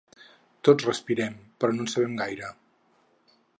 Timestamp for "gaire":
2.25-2.53